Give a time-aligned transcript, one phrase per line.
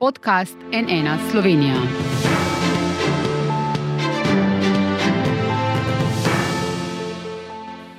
[0.00, 1.74] Podcast NN Slovenija.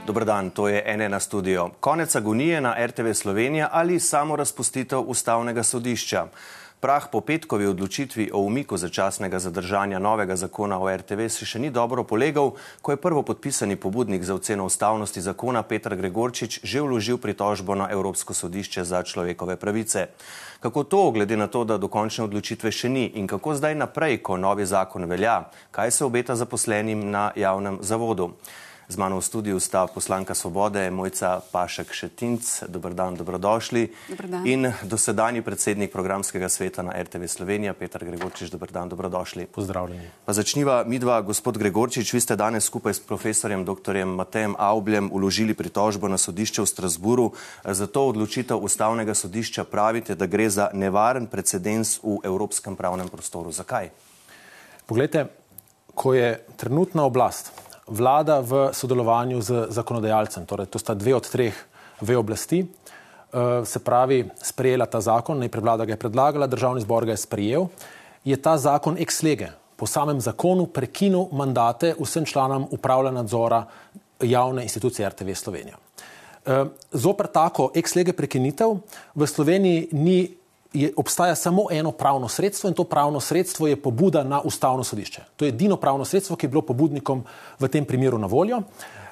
[0.08, 1.70] Dobro dan, to je NN studio.
[1.80, 6.28] Konec agonije na RTV Slovenija ali samo razpustitev ustavnega sodišča.
[6.80, 11.72] Prah po petkovi odločitvi o umiku začasnega zadržanja novega zakona o RTV se še ni
[11.76, 17.20] dobro polegal, ko je prvo podpisani pobudnik za oceno ustavnosti zakona Petr Gregorčič že vložil
[17.20, 20.08] pritožbo na Evropsko sodišče za človekove pravice.
[20.64, 24.40] Kako to, glede na to, da dokončne odločitve še ni in kako zdaj naprej, ko
[24.40, 28.32] novi zakon velja, kaj se obeta zaposlenim na javnem zavodu?
[28.90, 33.94] Z mano v studiu sta poslanka Svobode, Mojca Pašek Šetinc, dobr dan, dobrodošli.
[34.10, 34.42] Dobar dan.
[34.50, 39.46] In dosedajni predsednik programskega sveta na RTV Slovenija, Petr Gregorčič, dobr dan, dobrodošli.
[39.46, 40.10] Pozdravljeni.
[40.26, 43.94] Pa začniva midva, gospod Gregorčič, vi ste danes skupaj s profesorjem dr.
[44.10, 47.28] Matejem Aubljem uložili pritožbo na sodišče v Strasburu.
[47.62, 53.54] Zato odločitev ustavnega sodišča pravite, da gre za nevaren precedens v evropskem pravnem prostoru.
[53.54, 53.94] Zakaj?
[54.90, 55.30] Poglejte,
[55.94, 57.59] ko je trenutna oblast
[57.90, 61.56] vlada v sodelovanju z zakonodajalcem, torej to sta dve od treh
[62.02, 67.06] ve oblasti, eh, se pravi, sprejela ta zakon, najprej vlada ga je predlagala, državni zbor
[67.06, 67.68] ga je sprejel,
[68.24, 69.52] je ta zakon ex lege?
[69.76, 73.64] Po samem zakonu prekinil mandate vsem članom upravljanja nadzora
[74.20, 75.78] javne institucije RTV Slovenija.
[76.46, 78.78] Eh, zoper tako ex lege prekinitev
[79.16, 80.39] v Sloveniji ni
[80.74, 85.22] je, obstaja samo eno pravno sredstvo in to pravno sredstvo je pobuda na ustavno sodišče.
[85.36, 87.24] To je edino pravno sredstvo, ki je bilo pobudnikom
[87.60, 88.62] v tem primeru na voljo.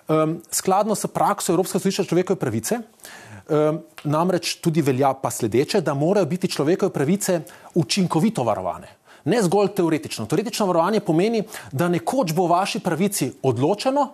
[0.07, 5.93] Um, skladno s prakso Evropskega sodišča človekove pravice, um, namreč tudi velja pa sledeče, da
[5.93, 7.41] morajo biti človekove pravice
[7.75, 8.87] učinkovito varovane.
[9.25, 10.25] Ne zgolj teoretično.
[10.25, 14.11] Teoretično varovanje pomeni, da nekoč bo o vaši pravici odločeno,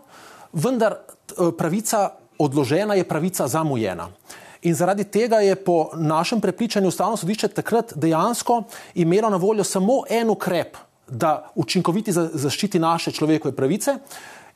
[0.53, 0.95] vendar
[1.57, 4.09] pravica odložena je pravica zamujena.
[4.63, 8.63] In zaradi tega je po našem prepričanju ustavno sodišče takrat dejansko
[8.95, 13.97] imelo na voljo samo en ukrep, da učinkoviti zaščiti naše človekove pravice,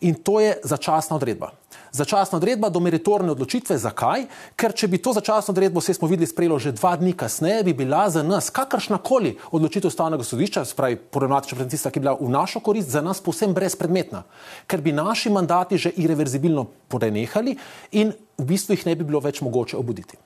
[0.02, 1.52] in to je začasna odredba.
[1.92, 3.78] Začasna odredba do meritorne odločitve.
[3.78, 4.26] Zakaj?
[4.60, 7.74] Ker če bi to začasno odredbo, vse smo videli, sprejelo že dva dni kasneje, bi
[7.74, 12.30] bila za nas kakršna koli odločitev ustavnega sodišča, spravi problematična predsednica, ki je bila v
[12.34, 14.24] našo korist, za nas povsem brezpredmetna.
[14.68, 17.58] Ker bi naši mandati že irreverzibilno prenehali
[17.92, 20.18] in v bistvu jih ne bi bilo več mogoče obuditi.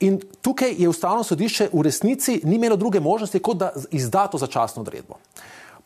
[0.00, 4.38] In tukaj je ustavno sodišče v resnici ni imelo druge možnosti, kot da izda to
[4.38, 5.16] začasno odredbo.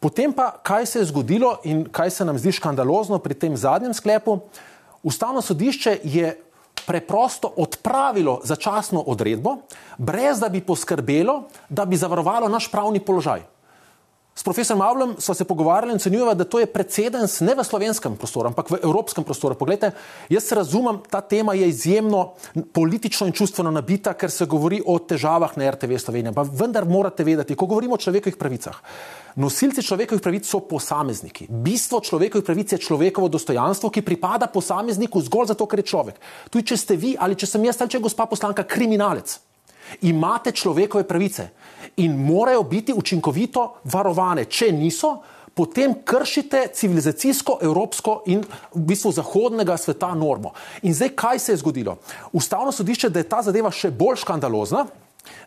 [0.01, 3.95] Potem pa, kaj se je zgodilo in kaj se nam zdi škandalozno pri tem zadnjem
[3.95, 4.39] sklepu,
[5.03, 6.41] ustavno sodišče je
[6.87, 9.57] preprosto odpravilo začasno odredbo,
[9.99, 13.43] brez da bi poskrbelo, da bi zavarovalo naš pravni položaj.
[14.41, 18.15] S profesorom Avlem smo se pogovarjali in ocenjujemo, da to je precedens ne v slovenskem
[18.17, 19.53] prostoru, ampak v evropskem prostoru.
[19.55, 19.91] Poglejte,
[20.33, 22.23] jaz razumem, ta tema je izjemno
[22.73, 26.33] politično in čustveno nabita, ker se govori o težavah na RTV Slovenija.
[26.33, 28.81] Pa vendar morate vedeti, ko govorimo o človekovih pravicah,
[29.37, 31.51] nosilci človekovih pravic so posamezniki.
[31.51, 36.17] Bistvo človekovih pravic je človekovo dostojanstvo, ki pripada posamezniku zgolj zato, ker je človek.
[36.49, 39.37] Tudi če ste vi ali če sem jaz ali če je gospa poslanka kriminalec,
[40.09, 41.51] imate človekove pravice
[41.97, 44.45] in morajo biti učinkovito varovane.
[44.45, 45.19] Če niso,
[45.55, 50.55] potem kršite civilizacijsko, evropsko in v bistvu zahodnega sveta normo.
[50.83, 51.99] In zdaj, kaj se je zgodilo?
[52.33, 54.87] Ustavno sodišče, da je ta zadeva še bolj škandalozna.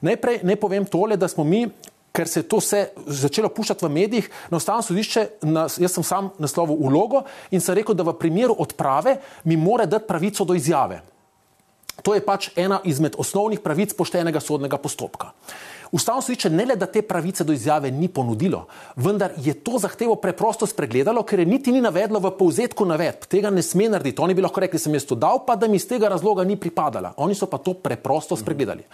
[0.01, 1.65] Najprej ne povem tole, da smo mi.
[2.13, 2.79] Ker se je to vse
[3.09, 7.73] začelo puščati v medijih, na ustavno sodišče, na, jaz sem sam naslovil ulogo in sem
[7.73, 9.15] rekel, da v primeru odprave
[9.49, 10.99] mi mora dati pravico do izjave.
[12.05, 15.33] To je pač ena izmed osnovnih pravic poštenega sodnega postopka.
[15.93, 18.63] Ustavno sodišče ne le, da te pravice do izjave ni ponudilo,
[18.95, 23.27] vendar je to zahtevo preprosto spregledalo, ker je niti ni navedlo v povzetku navedb.
[23.29, 24.21] Tega ne sme narediti.
[24.21, 26.57] Oni bi lahko rekli, sem jaz to dal, pa da mi iz tega razloga ni
[26.57, 27.13] pripadala.
[27.21, 28.87] Oni so pa to preprosto spregledali.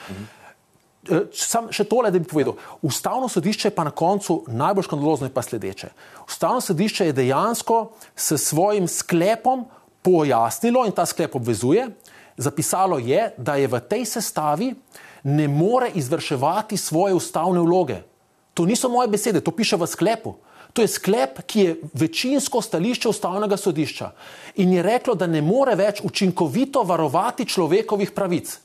[1.32, 2.60] Sam še tole, da bi povedal.
[2.84, 5.94] Ustavno sodišče je pa na koncu najbolj škandalozno in pa sledeče.
[6.28, 7.78] Ustavno sodišče je dejansko
[8.12, 9.70] s svojim sklepom
[10.04, 11.88] pojasnilo in ta sklep obvezuje,
[12.38, 14.74] zapisalo je, da je v tej sestavi
[15.24, 18.02] ne more izvrševati svoje ustavne vloge.
[18.54, 20.36] To niso moje besede, to piše v sklepu.
[20.74, 24.12] To je sklep, ki je večinsko stališče ustavnega sodišča
[24.56, 28.60] in je reklo, da ne more več učinkovito varovati človekovih pravic.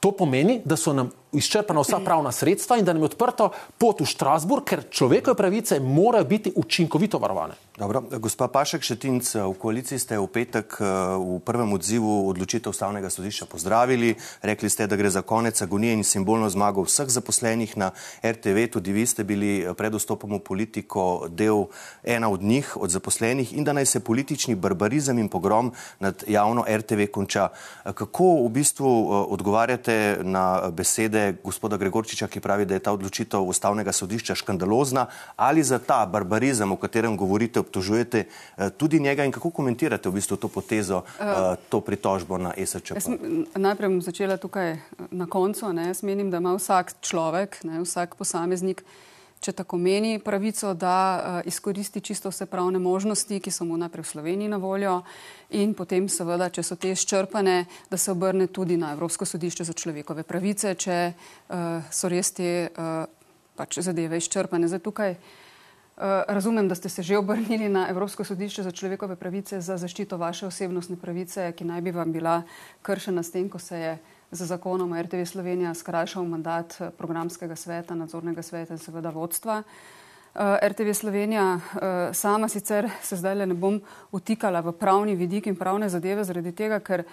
[0.00, 4.00] To pomeni, da so nam izčrpana vsa pravna sredstva in da nam je odprto pot
[4.00, 7.54] v Štrasburg, ker človekove pravice morajo biti učinkovito varovane.
[7.78, 13.46] Dobro, gospa Pašek Šetinc, v koaliciji ste v petek v prvem odzivu odločitev ustavnega sodišča
[13.48, 14.14] pozdravili.
[14.42, 17.90] Rekli ste, da gre za konec agonije in simbolno zmago vseh zaposlenih na
[18.20, 18.66] RTV.
[18.76, 21.70] Tudi vi ste bili pred vstopom v politiko del
[22.04, 25.72] ena od njih, od zaposlenih in da naj se politični barbarizem in pogrom
[26.04, 27.48] nad javno RTV konča.
[27.84, 28.90] Kako v bistvu
[29.32, 35.06] odgovarjate na besede besede gospoda Gregorčiča, ki pravi, da je ta odločitev ustavnega sodišča škandalozna,
[35.36, 38.24] ali za ta barbarizem, o katerem govorite, obtožujete
[38.76, 41.02] tudi njega in kako komentirate v bistvu to potezo,
[41.68, 42.96] to pritožbo na SČP?
[42.96, 43.08] Jaz
[43.56, 44.78] najprej bom začela tukaj
[45.10, 45.72] na koncu.
[45.72, 45.88] Ne.
[45.90, 48.84] Jaz menim, da ima vsak človek, ne, vsak posameznik
[49.40, 54.04] če tako meni, pravico, da uh, izkoristi čisto vse pravne možnosti, ki so mu najprej
[54.04, 55.00] v Sloveniji na voljo
[55.56, 59.72] in potem seveda, če so te izčrpane, da se obrne tudi na Evropsko sodišče za
[59.72, 63.06] človekove pravice, če uh, so res te uh,
[63.56, 64.68] pač zadeve izčrpane.
[64.68, 65.16] Zdaj tukaj
[66.28, 70.46] razumem, da ste se že obrnili na Evropsko sodišče za človekove pravice za zaščito vaše
[70.46, 72.42] osebnostne pravice, ki naj bi vam bila
[72.82, 73.98] kršena s tem, ko se je
[74.32, 79.62] z zakonom RTV Slovenija skrajšal mandat eh, programskega sveta, nadzornega sveta in seveda vodstva.
[79.62, 83.80] Eh, RTV Slovenija eh, sama sicer se zdaj le ne bom
[84.12, 87.04] utikala v pravni vidik in pravne zadeve zaradi tega, ker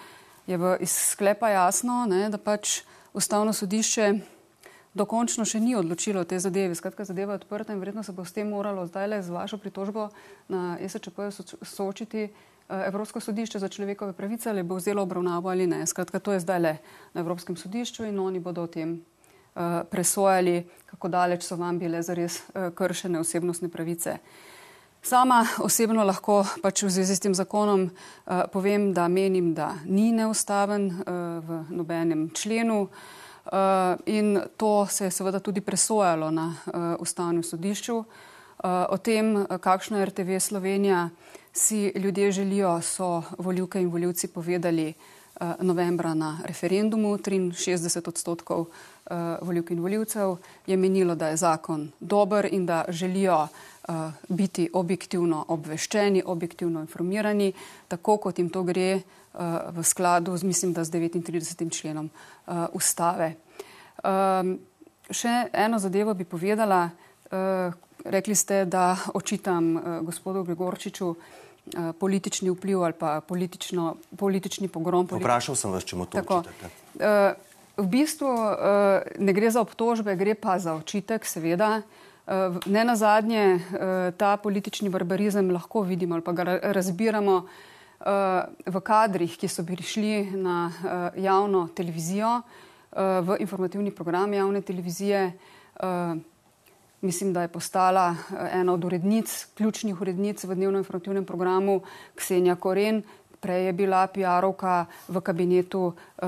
[0.46, 2.82] je v sklepa jasno, ne, da pač
[3.12, 4.12] ustavno sodišče
[4.94, 6.74] dokončno še ni odločilo o tej zadevi.
[6.74, 9.58] Skratka, zadeva je odprta in verjetno se bo s tem moralo zdaj le z vašo
[9.58, 10.08] pritožbo
[10.48, 11.30] na SČP
[11.62, 12.30] soočiti.
[12.68, 15.86] Eh, Evropsko sodišče za človekove pravice ali bo vzelo obravnavo ali ne.
[15.86, 16.76] Skratka, to je zdaj le
[17.14, 22.02] na Evropskem sodišču in oni bodo o tem uh, presojali, kako daleč so vam bile
[22.02, 24.18] zares uh, kršene osebnostne pravice.
[25.02, 30.12] Sama osebno lahko pač v zvezi s tem zakonom uh, povem, da menim, da ni
[30.12, 31.00] neustaven uh,
[31.40, 37.96] v nobenem členu uh, in to se je seveda tudi presojalo na uh, ustavnem sodišču.
[37.96, 38.04] Uh,
[38.90, 41.08] o tem, kakšno je RTV Slovenija,
[41.58, 44.92] si ljudje želijo, so voljivke in voljivci povedali
[45.40, 47.18] uh, novembra na referendumu.
[47.18, 48.68] 63 odstotkov uh,
[49.42, 53.94] voljivk in voljivcev je menilo, da je zakon dober in da želijo uh,
[54.28, 57.52] biti objektivno obveščeni, objektivno informirani,
[57.88, 59.00] tako kot jim to gre
[59.70, 61.78] v skladu z, mislim, da z 39.
[61.78, 62.10] členom
[62.72, 63.34] ustave.
[64.02, 64.56] Um,
[65.10, 66.88] še eno zadevo bi povedala.
[68.04, 71.47] Rekli ste, da očitam gospodu Gregorčiču, Eh,
[71.98, 75.06] politični vpliv ali pa politični pogrom.
[75.06, 76.70] Politi Vprašal sem vas, če mu to očitate.
[76.98, 77.32] Uh,
[77.78, 81.82] v bistvu uh, ne gre za obtožbe, gre pa za očitek, seveda.
[82.68, 83.56] Ne na zadnje,
[84.20, 87.36] ta politični barbarizem lahko vidimo ali pa ga razbiramo
[88.68, 90.68] v kadrih, ki so prišli na
[91.16, 92.42] javno televizijo,
[92.92, 95.32] v informativni program javne televizije.
[97.00, 101.82] Mislim, da je postala eh, ena od urednic, ključnih urednic v dnevno informativnem programu
[102.14, 103.02] Ksenija Koren.
[103.40, 106.26] Prej je bila PR-ovka v kabinetu uh,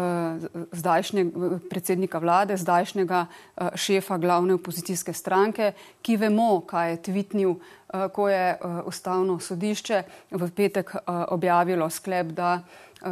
[0.72, 5.72] zdajšnjega predsednika vlade, zdajšnjega uh, šefa glavne opozicijske stranke,
[6.06, 11.02] ki vemo, kaj je tvitnil, uh, ko je uh, ustavno sodišče v petek uh,
[11.34, 13.11] objavilo sklep, da uh,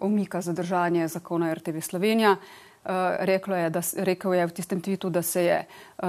[0.00, 2.36] omika zadržanje zakona RTV Slovenija.
[2.36, 6.08] Uh, Uh, je, da, rekel je v tistem tvitu, da se je uh,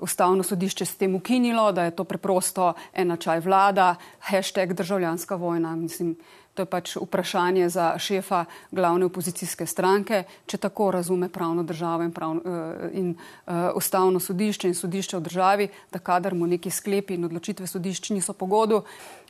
[0.00, 5.76] ustavno sodišče s tem ukinilo, da je to preprosto ena čaj vlada, hashtag državljanska vojna.
[5.76, 6.16] Mislim,
[6.54, 12.12] to je pač vprašanje za šefa glavne opozicijske stranke, če tako razume pravno državo in,
[12.12, 17.14] pravno, uh, in uh, ustavno sodišče in sodišče v državi, da kadar mu neki sklepi
[17.14, 18.82] in odločitve sodišč niso pogodu.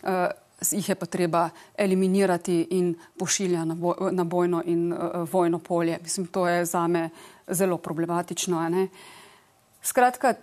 [0.03, 0.33] Uh,
[0.71, 4.99] jih je pa treba eliminirati in pošilja na, boj, na bojno in uh,
[5.33, 5.99] vojno polje.
[6.03, 7.11] Mislim, to je zame
[7.49, 8.69] zelo problematično.
[8.69, 8.89] Ne?
[9.83, 10.35] Skratka,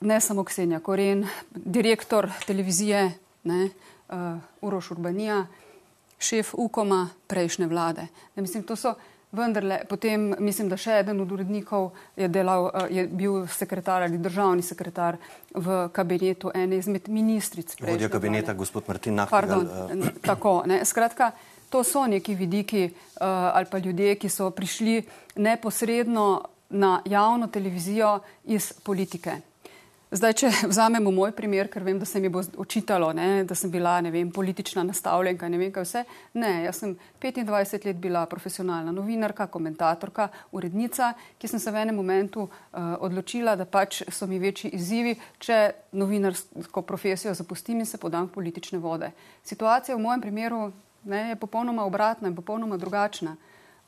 [0.00, 3.12] ne samo Ksenja Koren, direktor televizije
[3.44, 3.68] ne,
[4.08, 4.16] uh,
[4.60, 5.46] Uroš Urbanija,
[6.18, 8.06] šef UKOMA prejšnje vlade.
[8.36, 8.94] Ne, mislim, to so
[9.32, 14.20] vendarle, potem mislim, da še eden od urednikov je, delal, eh, je bil sekretar ali
[14.20, 15.16] državni sekretar
[15.54, 17.74] v kabinetu ene izmed ministric.
[17.80, 19.40] Vodja kabineta, gospod Martin Nahtigal.
[19.40, 20.12] Pardon, uh...
[20.22, 21.32] tako, ne, skratka,
[21.72, 25.00] to so neki vidiki uh, ali pa ljudje, ki so prišli
[25.36, 26.26] neposredno
[26.72, 29.51] na javno televizijo iz politike.
[30.12, 33.70] Zdaj, če vzamemo moj primer, ker vem, da se mi bo očitalo, ne, da sem
[33.72, 36.02] bila vem, politična nastavljenka, ne vem kaj vse.
[36.36, 36.92] Ne, jaz sem
[37.22, 43.56] 25 let bila profesionalna novinarka, komentatorka, urednica, ki sem se v enem momentu uh, odločila,
[43.56, 45.58] da pač so mi večji izzivi, če
[45.96, 49.14] novinarsko profesijo zapustim in se podam v politične vode.
[49.48, 50.62] Situacija v mojem primeru
[51.08, 53.38] ne, je popolnoma obratna in popolnoma drugačna.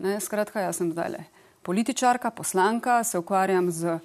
[0.00, 1.26] Ne, skratka, jaz sem zdaj le
[1.64, 4.00] političarka, poslanka, se ukvarjam z uh,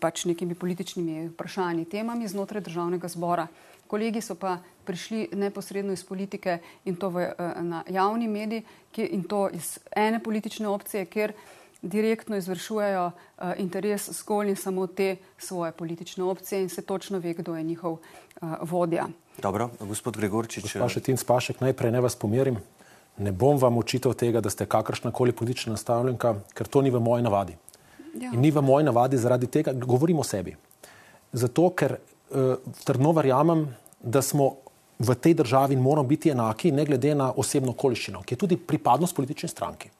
[0.00, 3.46] pač nekimi političnimi vprašanji, temami znotraj državnega zbora.
[3.86, 9.06] Kolegi so pa prišli neposredno iz politike in to v, uh, na javni mediji ki,
[9.14, 11.32] in to iz ene politične opcije, kjer
[11.82, 17.34] direktno izvršujejo uh, interes zgolj in samo te svoje politične opcije in se točno ve,
[17.34, 19.06] kdo je njihov uh, vodja.
[19.38, 20.76] Dobro, gospod Gregorčič.
[20.76, 22.58] Gospod Tin Spašek, najprej ne vas pomirim
[23.20, 27.00] ne bom vam očital tega, da ste kakršna koli politična nastavljenka, ker to ni v
[27.00, 27.56] moji navadi.
[28.16, 28.32] Ja.
[28.32, 30.56] In ni v moji navadi zaradi tega, govorim o sebi.
[31.32, 33.68] Zato, ker uh, trdno verjamem,
[34.00, 34.54] da smo
[34.98, 38.56] v tej državi in moramo biti enaki, ne glede na osebno okoliščino, ki je tudi
[38.56, 39.92] pripadnost politični stranki.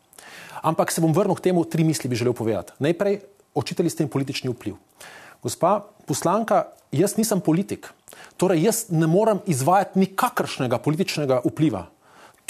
[0.67, 2.73] Ampak se bom vrnil k temu, tri misli bi želel povedati.
[2.85, 3.21] Najprej,
[3.55, 4.77] očitali ste jim politični vpliv.
[5.45, 7.89] Gospa poslanka, jaz nisem politik,
[8.37, 11.87] torej jaz ne morem izvajati nikakršnega političnega vpliva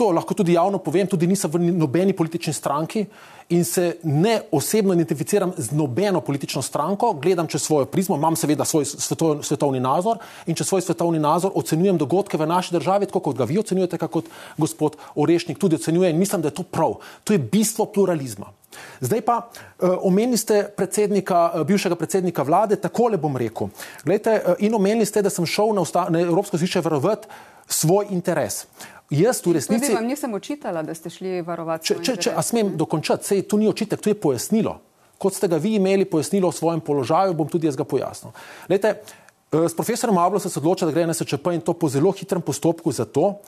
[0.01, 3.05] to lahko tudi javno povem, tudi nisem v nobeni politični stranki
[3.53, 8.65] in se ne osebno identificiram z nobeno politično stranko, gledam čez svojo prizmo, imam seveda
[8.65, 13.21] svoj svetov, svetovni nazor in čez svoj svetovni nazor ocenjujem dogodke v naši državi, tako
[13.21, 16.97] kot ga vi ocenjujete, kot gospod Orešnik tudi ocenjuje in mislim, da je to prav.
[17.25, 18.55] To je bistvo pluralizma.
[19.01, 23.69] Zdaj pa uh, omenili ste predsednika, uh, bivšega predsednika vlade, takole bom rekel.
[24.05, 27.29] Glejte, uh, in omenili ste, da sem šel na, na Evropsko zvišče varovati
[27.69, 28.65] svoj interes.
[29.11, 29.89] Jaz v resnici.
[29.89, 31.89] Tudi vam nisem očitala, da ste šli varovati.
[31.91, 34.77] Če, če, če, a smem dokončati, sej tu ni očitek, tu je pojasnilo.
[35.21, 38.31] Kot ste ga vi imeli pojasnilo o svojem položaju, bom tudi jaz ga pojasnil.
[38.71, 41.91] Lejte, eh, s profesorom Ablo se je odločil, da gre na SČP in to po
[41.91, 43.41] zelo hitrem postopku zato,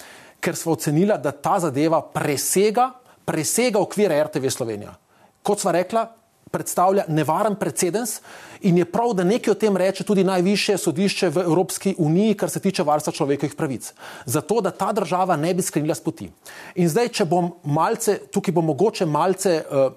[0.42, 2.90] ker smo ocenila, da ta zadeva presega,
[3.25, 4.97] presega okvire RTV Slovenija.
[5.42, 6.09] Kot sva rekla,
[6.52, 8.21] predstavlja nevaren precedens
[8.61, 12.50] in je prav, da nekaj o tem reče tudi najvišje sodišče v Evropski uniji, kar
[12.50, 13.92] se tiče varstva človekovih pravic.
[14.26, 16.28] Zato, da ta država ne bi skrenila s poti.
[16.75, 19.90] In zdaj, če bom malce, tukaj bom mogoče malce uh,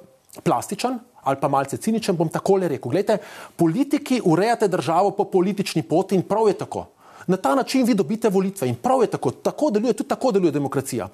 [0.43, 2.91] plastičen ali pa malce ciničen, bom takole rekel.
[2.91, 3.17] Glejte,
[3.57, 6.85] politiki urejate državo po politični poti in prav je tako.
[7.27, 9.31] Na ta način vi dobite volitve in prav je tako.
[9.31, 11.07] Tako deluje, tudi tako deluje demokracija.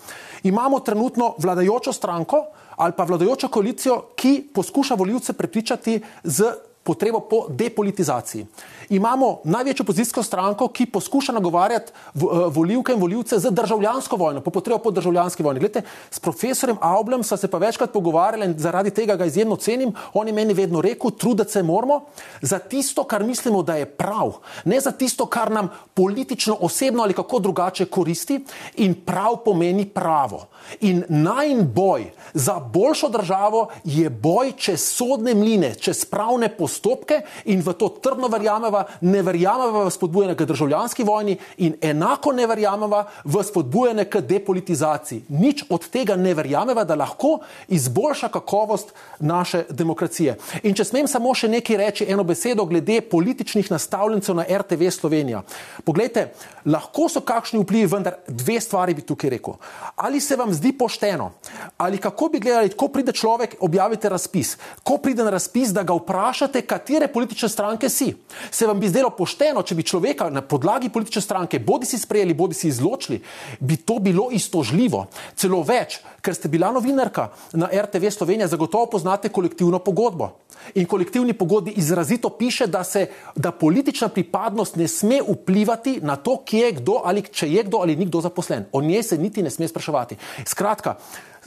[0.44, 2.46] Imamo trenutno vladajočo stranko,
[2.82, 8.46] ali pa vladajočo koalicijo, ki poskuša voljivce prepričati z potrebo po depolitizaciji.
[8.92, 12.20] Imamo največjo opozicijsko stranko, ki poskuša nagovarjati eh,
[12.52, 15.60] voljivke in voljivce z državljansko vojno, po potrebo po državljanski vojni.
[15.60, 15.82] Glede,
[16.12, 19.94] s profesorjem Aublem sva se pa večkrat pogovarjali in zaradi tega ga izjemno cenim.
[20.14, 22.02] On je meni vedno rekel, truditi se moramo
[22.42, 24.34] za tisto, kar mislimo, da je prav,
[24.66, 28.42] ne za tisto, kar nam politično, osebno ali kako drugače koristi
[28.76, 30.48] in prav pomeni pravo.
[30.80, 37.62] In najn boj za boljšo državo je boj čez sodne mline, čez pravne postopke in
[37.62, 43.06] v to trdno verjameva, ne verjameva v spodbujanje k državljanski vojni in enako ne verjameva
[43.24, 45.24] v spodbujanje k depolitizaciji.
[45.30, 50.38] Nič od tega ne verjameva, da lahko izboljša kakovost naše demokracije.
[50.64, 55.44] In če smem samo še nekaj reči, eno besedo glede političnih nastavljencev na RTV Slovenija.
[55.86, 56.32] Poglejte,
[56.66, 59.58] lahko so kakšni vplivi, vendar dve stvari bi tukaj rekel.
[59.96, 61.32] Ali se vam zdi pošteno,
[61.78, 65.94] ali kako bi gledali, ko pride človek, objavite razpis, ko pride na razpis, da ga
[65.98, 68.14] vprašate, katere politične stranke si.
[68.52, 72.34] Se vam bi zdelo pošteno, če bi človeka na podlagi politične stranke bodi si sprejeli,
[72.38, 73.20] bodi si izločili,
[73.60, 75.06] bi to bilo istožljivo.
[75.36, 80.32] Celo več, ker ste bila novinarka na RTV Slovenija, zagotovo poznate kolektivno pogodbo.
[80.78, 86.38] In kolektivni pogodbi izrazito piše, da, se, da politična pripadnost ne sme vplivati na to,
[86.46, 88.70] kje je kdo ali če je kdo ali ni kdo zaposlen.
[88.72, 90.18] O njej se niti ne sme spraševati.
[90.46, 90.96] Skratka,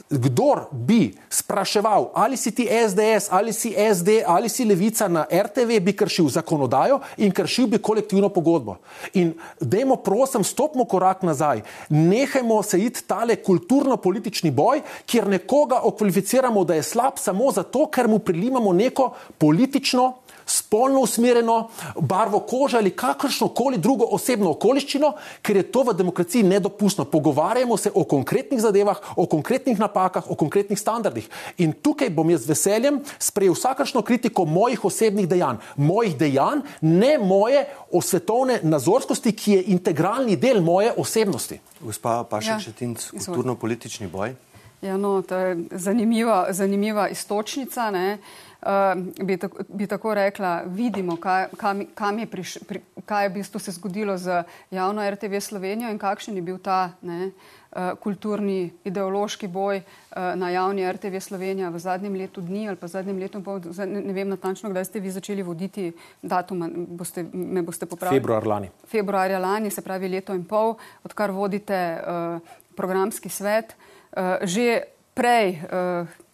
[0.09, 5.79] kdor bi spraševal, ali si ti SDS, ali si SD, ali si levica na RTV,
[5.81, 8.77] bi kršil zakonodajo in kršil bi kolektivno pogodbo.
[9.13, 16.63] In dajmo, prosim, stopimo korak nazaj, nehajmo se iti tale kulturno-politični boj, kjer nekoga okvalificiramo,
[16.63, 20.13] da je slab samo zato, ker mu prilimamo neko politično
[20.45, 26.43] spolno usmerjeno barvo kože ali kakršno koli drugo osebno okoliščino, ker je to v demokraciji
[26.43, 27.05] nedopustno.
[27.05, 31.29] Pogovarjamo se o konkretnih zadevah, o konkretnih napakah, o konkretnih standardih.
[31.57, 37.17] In tukaj bom jaz z veseljem sprejel vsakršno kritiko mojih osebnih dejanj, mojih dejanj, ne
[37.17, 41.59] moje osvetovne nazorskosti, ki je integralni del moje osebnosti.
[41.81, 43.19] Gospa Paša Četinc, ja.
[43.25, 44.35] kulturno-politični boj.
[44.81, 47.91] Ja, no, to je zanimiva, zanimiva istočnica.
[47.91, 48.17] Ne?
[48.61, 53.29] Uh, bi, tako, bi tako rekla, vidimo, kaj, kam, kam je, priš, pri, kaj je
[53.29, 57.93] v bistvu se zgodilo z javno RTV Slovenijo in kakšen je bil ta ne, uh,
[57.99, 63.19] kulturni, ideološki boj uh, na javni RTV Slovenija v zadnjem letu dni ali pa zadnjem
[63.19, 66.65] letu, pol, ne, ne vem natančno, kdaj ste vi začeli voditi datum,
[66.97, 68.19] boste, me boste popravili.
[68.19, 68.71] Februar lani.
[68.87, 73.75] Februarja lani, se pravi leto in pol, odkar vodite uh, programski svet.
[74.15, 76.24] Uh, že prej, uh,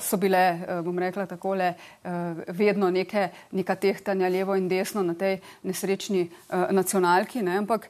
[0.00, 1.74] so bile, eh, bom rekla takole,
[2.04, 2.10] eh,
[2.48, 7.42] vedno neke, neka tehtanja levo in desno na tej nesrečni eh, nacionalki.
[7.42, 7.58] Ne?
[7.58, 7.88] Ampak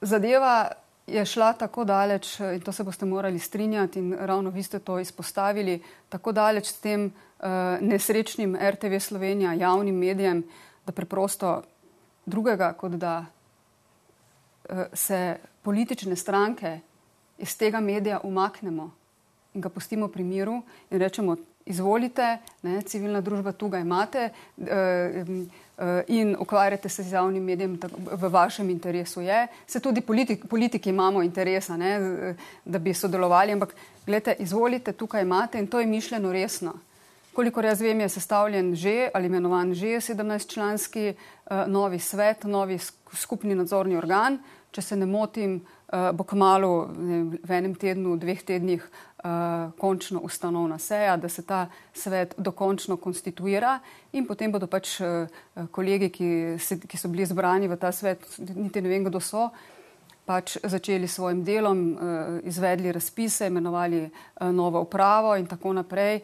[0.00, 0.70] zadeva
[1.06, 4.98] je šla tako daleč in to se boste morali strinjati in ravno vi ste to
[4.98, 7.12] izpostavili, tako daleč s tem
[7.80, 10.42] nesrečnim RTV Slovenija, javnim medijem,
[10.86, 11.62] da preprosto
[12.26, 13.24] drugega, kot da
[14.92, 16.80] se politične stranke
[17.38, 18.97] iz tega medija umaknemo
[19.54, 21.36] in ga pustimo pri miru in rečemo,
[21.68, 24.30] izvolite, ne, civilna družba tukaj imate.
[24.56, 25.48] Uh,
[26.06, 29.46] In ukvarjate se z javnim medijem, v vašem interesu je.
[29.66, 31.92] Se tudi politik, politiki imamo interesa, ne,
[32.64, 33.76] da bi sodelovali, ampak
[34.06, 36.74] gledajte, izvolite, tukaj imate in to je mišljeno resno.
[37.32, 42.78] Kolikor jaz vem, je sestavljen že ali imenovan že 17-članski uh, novi svet, novi
[43.12, 44.38] skupni nadzorni organ.
[44.70, 45.60] Če se ne motim,
[45.92, 46.90] uh, bo kmalo
[47.38, 48.82] v enem tednu, dveh tednih
[49.78, 53.78] končno ustanovna seja, da se ta svet dokončno konstituira
[54.12, 55.26] in potem bodo pač uh,
[55.70, 56.28] kolegi, ki,
[56.62, 58.22] se, ki so bili zbrani v ta svet,
[58.54, 59.48] niti ne vem, kdo so,
[60.28, 64.06] pač začeli s svojim delom, uh, izvedli razpise, imenovali
[64.54, 66.22] novo upravo in tako naprej.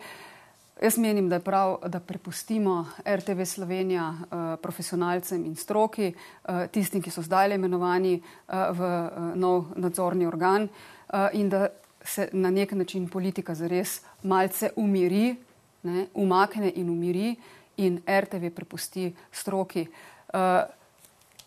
[0.83, 7.03] Jaz menim, da je prav, da prepustimo RTV Slovenija uh, profesionalcem in stroki, uh, tistim,
[7.03, 11.69] ki so zdaj imenovani uh, v uh, nov nadzorni organ uh, in da
[12.05, 15.37] se na nek način politika zares malce umiri,
[15.83, 17.35] ne, umakne in umiri
[17.77, 19.87] in RTV prepusti stroki.
[20.35, 20.41] Uh,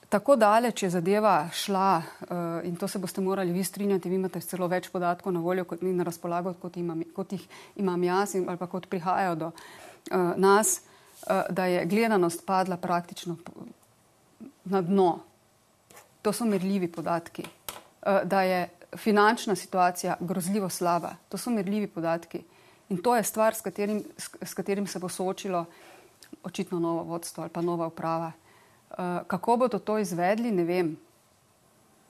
[0.09, 2.27] Tako daleč je zadeva šla uh,
[2.63, 5.81] in to se boste morali vi strinjati, vi imate celo več podatkov na voljo kot,
[5.83, 7.43] in na razpolago, kot, imam, kot jih
[7.75, 10.79] imam jaz in, ali pa kot prihajajo do uh, nas,
[11.27, 13.35] uh, da je gledanost padla praktično
[14.63, 15.09] na dno.
[16.21, 17.43] To so merljivi podatki.
[17.43, 18.63] Uh, da je
[18.97, 21.15] finančna situacija grozljivo slaba.
[21.29, 22.43] To so merljivi podatki.
[22.89, 25.65] In to je stvar, s katerim, s, s katerim se bo soočilo
[26.43, 28.31] očitno novo vodstvo ali pa nova uprava.
[28.91, 30.97] Eh, kako bodo to izvedli, ne vem.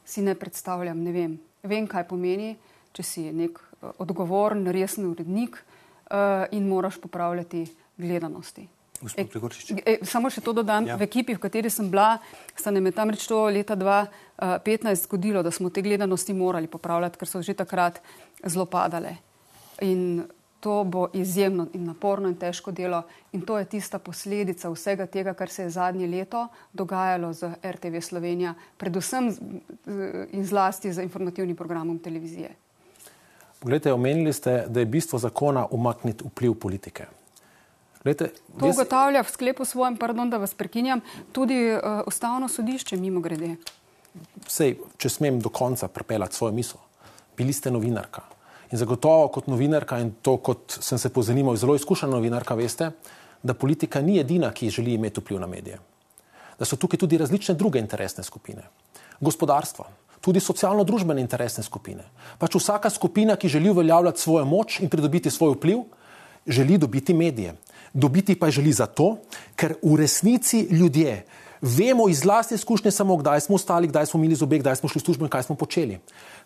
[0.05, 1.39] Si ne predstavljam, ne vem.
[1.63, 2.55] Vem, kaj pomeni,
[2.95, 7.65] če si nek uh, odgovoren, resen urednik uh, in moraš popravljati
[7.97, 8.67] gledanosti.
[9.17, 9.27] E,
[9.85, 10.87] e, samo še to dodam.
[10.87, 10.97] Ja.
[10.97, 12.17] V ekipi, v kateri sem bila,
[12.57, 17.19] sta nam je tam reč to leta 2015 zgodilo, da smo te gledanosti morali popravljati,
[17.21, 18.01] ker so že takrat
[18.41, 19.17] zelo padale.
[19.85, 20.25] In
[20.59, 23.03] to bo izjemno in naporno in težko delo.
[23.37, 28.01] In to je tista posledica vsega tega, kar se je zadnje leto dogajalo z RTV
[28.01, 29.29] Slovenija, predvsem
[30.31, 32.55] in zlasti z informativnim programom televizije.
[33.59, 37.05] Poglejte, omenili ste, da je bistvo zakona umakniti vpliv politike.
[38.07, 41.03] Glede, to ugotavlja v sklepu svojem, pardon, da vas prekinjam,
[41.35, 43.57] tudi uh, ustavno sodišče mimo grede.
[44.47, 46.79] Sej, če smem do konca prepeljati svojo misel,
[47.37, 48.23] bili ste novinarka,
[48.71, 52.91] In zagotovo kot novinarka, in to kot sem se pozanimal, zelo izkušena novinarka, veste,
[53.43, 55.79] da politika ni edina, ki želi imeti vpliv na medije.
[56.59, 58.65] Da so tukaj tudi različne druge interesne skupine.
[59.21, 59.85] Gospodarstvo,
[60.21, 62.03] tudi socialno-družbene interesne skupine.
[62.41, 65.85] Pač vsaka skupina, ki želi uveljavljati svojo moč in pridobiti svoj vpliv,
[66.47, 67.55] želi dobiti medije.
[67.93, 69.17] Dobiti pa želi zato,
[69.55, 71.25] ker v resnici ljudje
[71.61, 74.99] vemo iz vlastne izkušnje samo, kdaj smo ostali, kdaj smo imeli zobe, kdaj smo šli
[74.99, 75.99] v službo in kaj smo počeli.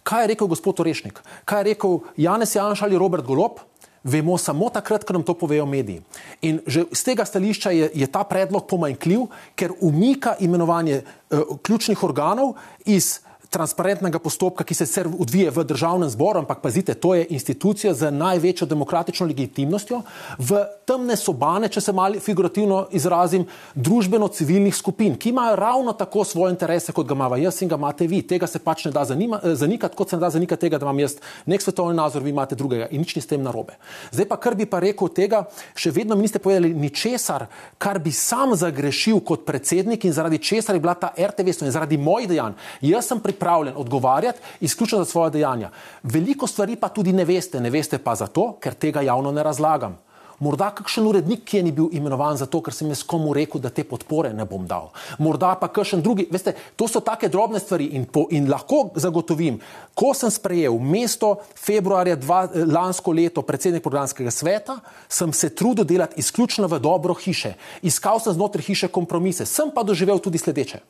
[0.04, 3.60] Kaj je rekel gospod Orešnik, kaj je rekel Janez Janš ali Robert Golop,
[4.04, 6.01] vemo samo takrat, ko nam to povejo mediji.
[6.41, 12.04] In že z tega stališča je, je ta predlog pomanjkljiv, ker umika imenovanje uh, ključnih
[12.04, 13.19] organov iz
[13.51, 18.07] transparentnega postopka, ki se sicer odvije v državnem zboru, ampak pazite, to je institucija z
[18.11, 20.01] največjo demokratično legitimnostjo,
[20.39, 23.43] v temne sobane, če se malo figurativno izrazim,
[23.75, 28.07] družbeno-civilnih skupin, ki imajo ravno tako svoje interese, kot ga imamo jaz in ga imate
[28.07, 28.21] vi.
[28.23, 30.87] Tega se pač ne da zanima, eh, zanikati, kot se ne da zanikati tega, da
[30.87, 33.75] imam jaz nek svetovni nazor, vi imate drugega in nič ni s tem narobe.
[34.15, 35.43] Zdaj pa, kar bi pa rekel tega,
[35.75, 40.75] še vedno mi niste povedali ničesar, kar bi sam zagrešil kot predsednik in zaradi česar
[40.75, 42.55] je bila ta RTV in zaradi mojih dejanj.
[42.79, 45.69] Jaz sem pripravljen pripravljen odgovarjati izključno za svoje dejanja.
[46.04, 49.97] Veliko stvari pa tudi ne veste, ne veste pa zato, ker tega javno ne razlagam.
[50.41, 53.69] Morda kakšen urednik, ki je ni bil imenovan zato, ker sem jaz komu rekel, da
[53.69, 54.89] te podpore ne bom dal.
[55.21, 56.27] Morda pa kakšen drugi.
[56.32, 59.60] Veste, to so take drobne stvari in, po, in lahko zagotovim,
[59.93, 66.21] ko sem sprejel mesto februarja dva, lansko leto predsednik programskega sveta, sem se trudil delati
[66.21, 67.54] izključno v dobro hiše.
[67.86, 69.45] Iskal sem znotraj hiše kompromise.
[69.45, 70.82] Sem pa doživel tudi sledeče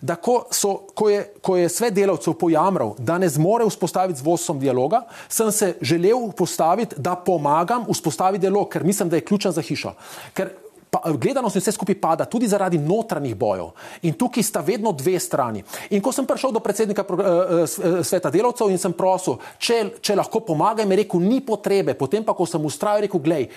[0.00, 4.26] da ko, so, ko, je, ko je svet delavcev pojamral, da ne zmore vzpostaviti z
[4.26, 9.52] vodstvom dialoga, sem se želel postaviti, da pomagam vzpostaviti dialog, ker mislim, da je ključen
[9.52, 9.94] za hišo.
[10.34, 10.50] Ker
[10.90, 13.72] pa, gledanost vse skupaj pada tudi zaradi notranjih bojev.
[14.02, 15.64] In tukaj sta vedno dve strani.
[15.90, 20.16] In ko sem prišel do predsednika uh, uh, sveta delavcev in sem prosil, če, če
[20.16, 21.94] lahko pomagam, je rekel, ni potrebe.
[21.94, 23.50] Potem pa, ko sem ustrajal, rekel, gledaj,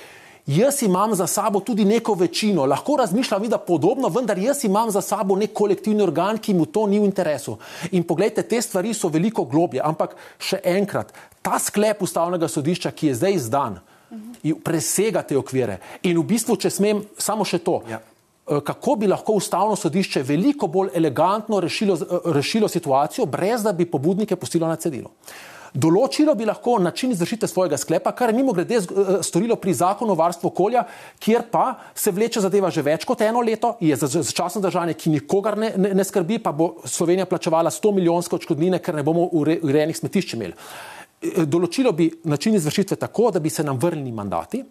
[0.50, 4.90] Jaz imam za sabo tudi neko večino, lahko razmišljam, da je podobno, vendar jaz imam
[4.92, 7.58] za sabo nek kolektivni organ, ki mu to ni v interesu.
[7.92, 9.82] In pogledajte, te stvari so veliko globlje.
[9.86, 11.14] Ampak še enkrat,
[11.46, 13.78] ta sklep ustavnega sodišča, ki je zdaj izdan,
[14.66, 15.78] presega te okvire.
[16.10, 17.84] In v bistvu, če smem samo še to.
[17.90, 18.02] Ja.
[18.50, 23.74] Eh, kako bi lahko ustavno sodišče veliko bolj elegantno rešilo, eh, rešilo situacijo, brez da
[23.74, 25.10] bi pobudnike pustilo na cedilu.
[25.74, 30.14] Določilo bi lahko način izvršitve svojega sklepa, kar je mimo grede eh, storilo pri zakonu
[30.16, 30.86] o varstvu okolja,
[31.20, 35.16] kjer pa se vleče zadeva že več kot eno leto, je za začasno držanje, ki
[35.18, 39.28] nikogar ne, ne, ne skrbi, pa bo Slovenija plačevala 100 milijonske odškodnine, ker ne bomo
[39.34, 40.58] urejenih smetišč imeli.
[41.20, 44.62] Eh, določilo bi način izvršitve tako, da bi se nam vrnili mandati,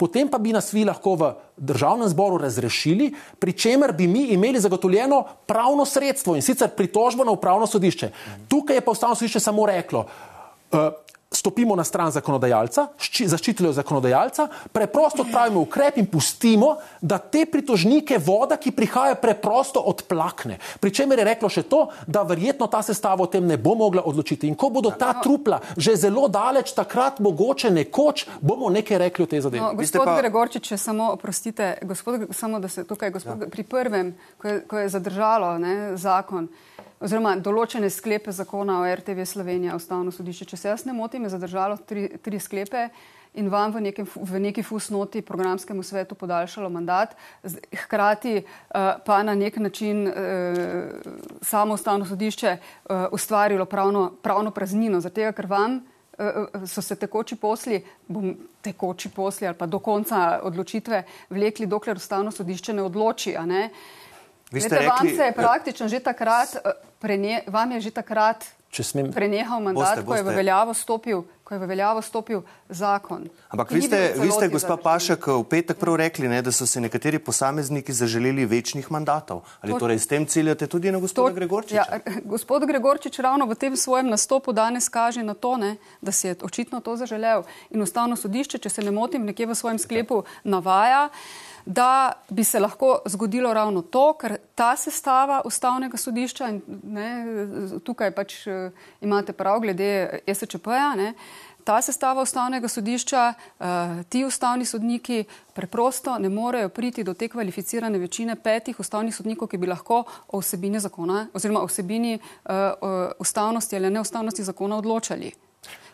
[0.00, 4.60] potem pa bi nas vi lahko v državnem zboru razrešili, pri čemer bi mi imeli
[4.60, 8.10] zagotovljeno pravno sredstvo in sicer pritožbo na upravno sodišče.
[8.48, 10.06] Tukaj je pa ustavno sodišče samo reklo,
[10.72, 10.90] uh,
[11.38, 18.58] stopimo na stran zakonodajalca, zaščitilo zakonodajalca, preprosto odpravimo ukrep in pustimo, da te pritožnike voda,
[18.58, 20.58] ki prihaja, preprosto odplakne.
[20.82, 24.48] Pričemer je reklo še to, da verjetno ta sestava o tem ne bo mogla odločiti.
[24.50, 29.30] In ko bodo ta trupla že zelo daleč, takrat mogoče nekoč bomo nekaj rekli o
[29.30, 29.62] tej zadevi.
[29.62, 30.16] No, gospod pa...
[30.18, 33.52] Gregorčič, če samo oprostite, gospod, samo da se tukaj, gospod, ja.
[33.52, 36.48] pri prvem, ko je, ko je zadržalo ne, zakon,
[37.00, 40.48] oziroma določene sklepe zakona o RTV Slovenija, ustavno sodišče.
[40.52, 42.88] Če se jaz ne motim, je zadržalo tri, tri sklepe
[43.38, 47.12] in vam v, nekem, v neki fusnoti programskemu svetu podaljšalo mandat,
[47.84, 50.14] hkrati uh, pa na nek način uh,
[51.42, 55.80] samo ustavno sodišče uh, ustvarilo pravno, pravno praznino, zato ker vam
[56.66, 62.30] so se tekoči posli, bom tekoči posli ali pa do konca odločitve vlekli, dokler ustavno
[62.30, 63.36] sodišče ne odloči.
[63.46, 63.70] Ne?
[64.50, 69.12] Veste, rekli, vam se je praktično že takrat, eh, prene, vam je že takrat smem,
[69.12, 70.08] prenehal mandat, boste, boste.
[70.08, 71.24] ko je v veljavo stopil.
[71.48, 73.24] Ko je v veljavo stopil zakon.
[73.48, 76.76] Ampak vi ste, vi ste gospa Pašek, v petek prav rekli, ne, da so se
[76.80, 79.40] nekateri posamezniki zaželeli večnih mandatov.
[79.64, 81.80] Ali to, torej s tem ciljate tudi na gospoda Gregorčiča?
[81.80, 86.28] Ja, gospod Gregorčič ravno v tem svojem nastopu danes kaže na to, ne, da si
[86.28, 87.48] je očitno to zaželel.
[87.72, 91.08] In ustavno sodišče, če se ne motim, nekje v svojem sklepu navaja.
[91.08, 97.08] Uh, da bi se lahko zgodilo ravno to, ker ta sestava ustavnega sodišča, in ne,
[97.84, 98.70] tukaj pač uh,
[99.04, 101.12] imate prav glede SČP-ja,
[101.68, 103.24] ta sestava ustavnega sodišča,
[103.60, 109.52] uh, ti ustavni sodniki preprosto ne morejo priti do te kvalificirane večine petih ustavnih sodnikov,
[109.52, 115.47] ki bi lahko o vsebini zakona oziroma o vsebini uh, ustavnosti ali neustavnosti zakona odločali.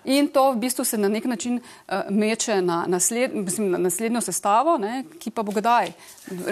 [0.05, 4.21] In to v bistvu se na nek način uh, meče na, nasled, mislim, na naslednjo
[4.21, 5.93] sestavo, ne, ki pa bo kdaj.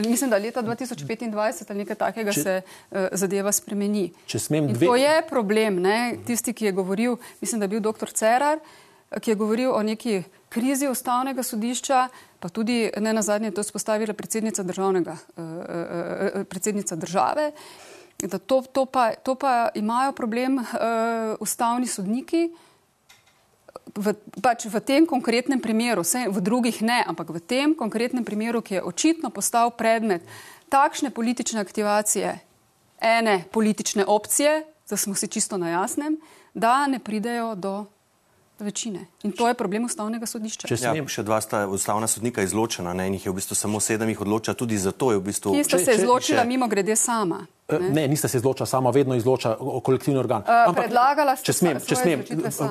[0.08, 4.10] Mislim, da leta 2025 ali nekaj takega če, se uh, zadeva spremeni.
[4.72, 4.86] Dve...
[4.86, 5.82] To je problem.
[5.82, 8.08] Ne, tisti, ki je govoril, mislim, da je bil dr.
[8.14, 8.58] Cerar,
[9.20, 12.08] ki je govoril o neki krizi ustavnega sodišča,
[12.40, 15.54] pa tudi ne na zadnje to spostavila predsednica, državnega, uh, uh,
[16.40, 17.52] uh, predsednica države.
[18.46, 20.64] To, to, pa, to pa imajo problem uh,
[21.40, 22.52] ustavni sodniki
[23.94, 28.62] v, pač v tem konkretnem primeru, vse v drugih ne, ampak v tem konkretnem primeru,
[28.62, 30.24] ki je očitno postal predmet
[30.72, 32.40] takšne politične aktivacije
[33.02, 36.20] ene politične opcije, da smo si čisto na jasnem,
[36.54, 37.84] da ne pridejo do
[38.58, 39.06] večine.
[39.22, 40.68] In to je problem ustavnega sodišča.
[40.68, 43.58] Če smem, ja, še dva sta ustavna sodnika izločena, ne, in jih je v bistvu
[43.58, 45.56] samo sedem jih odloča, tudi zato je v bistvu.
[45.56, 47.42] Kje sta se izločila mimo grede sama?
[47.72, 50.42] Eh, ne, ne niste se izločili, sama vedno izloča kolektivni organ.
[50.42, 52.24] Uh, Ampak, predlagala ste, če smem, če smem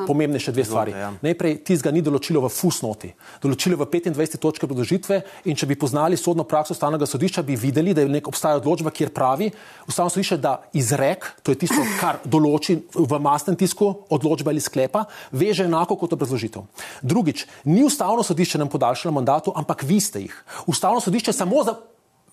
[0.07, 0.93] pomembne še dve stvari.
[0.95, 1.11] Ja.
[1.23, 3.11] Najprej, tizga ni določilo v fusnoti,
[3.43, 4.39] določilo v 25.
[4.41, 8.29] točke predložitve in če bi poznali sodno prakso ustavnega sodišča, bi videli, da je nek
[8.31, 9.51] obstaja odločba, kjer pravi
[9.87, 15.05] ustavno sodišče, da izrek, to je tisto, kar določi v masnem tisku odločba ali sklepa,
[15.31, 16.67] veže enako kot obrazložitev.
[17.01, 20.35] Drugič, ni ustavno sodišče nam podaljšalo mandatu, ampak vi ste jih.
[20.71, 21.77] Ustavno sodišče samo za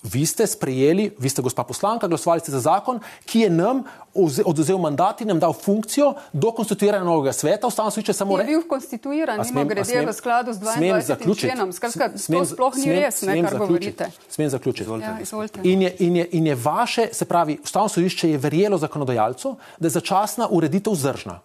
[0.03, 3.83] Vi ste sprejeli, vi ste gospa poslanka, glasovali ste za zakon, ki je nam
[4.45, 7.67] oduzel mandat in nam dal funkcijo do konstituiranja novega sveta.
[7.67, 8.51] Ustavno sodišče samo reče.
[8.51, 11.39] Je bil konstituiran, mimo grede v skladu z 22.
[11.39, 11.73] členom.
[11.73, 14.11] Skratka, to sploh ni res, ne, kar govorite.
[14.31, 14.91] Smem zaključiti.
[14.91, 15.19] Ja,
[15.63, 19.87] in, je, in, je, in je vaše, se pravi, ustavno sodišče je verjelo zakonodajalcu, da
[19.87, 21.41] je začasna ureditev zdržna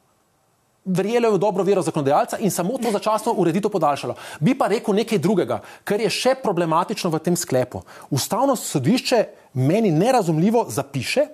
[0.85, 4.15] verjelo v dobro vero zakonodajalca in samo to začasno ureditev podaljšalo.
[4.39, 7.83] Bi pa rekel nekaj drugega, kar je še problematično v tem sklepu.
[8.11, 11.27] Ustavno sodišče meni nerazumljivo zapiše,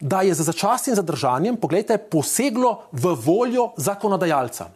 [0.00, 4.70] da je za začasnim zadržanjem, pogledajte, poseglo v voljo zakonodajalca